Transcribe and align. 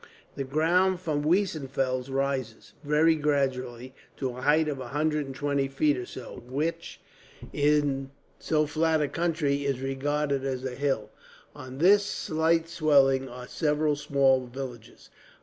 The 0.35 0.43
ground 0.43 0.99
from 0.99 1.21
Weissenfels 1.23 2.09
rises, 2.09 2.73
very 2.83 3.13
gradually, 3.13 3.93
to 4.17 4.29
a 4.35 4.41
height 4.41 4.67
of 4.67 4.79
a 4.79 4.87
hundred 4.87 5.27
and 5.27 5.35
twenty 5.35 5.67
feet 5.67 5.95
or 5.95 6.07
so; 6.07 6.41
which 6.47 6.99
in 7.53 8.09
so 8.39 8.65
flat 8.65 8.99
a 8.99 9.07
country 9.07 9.63
is 9.63 9.79
regarded 9.79 10.43
as 10.43 10.63
a 10.65 10.73
hill. 10.73 11.11
On 11.55 11.77
this 11.77 12.03
slight 12.03 12.67
swelling 12.67 13.29
are 13.29 13.45
several 13.47 13.95
small 13.95 14.47
villages. 14.47 15.11